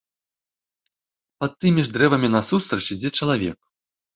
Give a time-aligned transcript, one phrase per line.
[1.45, 3.59] Пад тымі ж дрэвамі насустрач ідзе чалавек.